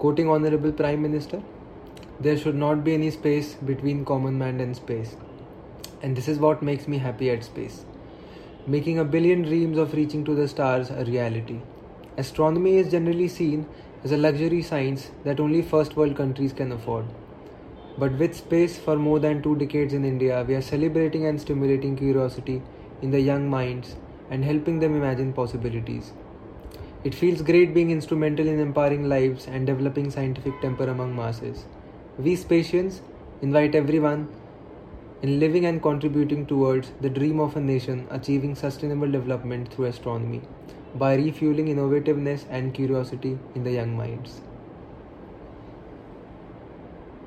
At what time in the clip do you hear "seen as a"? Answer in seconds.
13.28-14.16